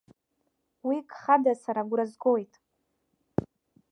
[0.87, 2.53] Уи гхада сара агәра згоит.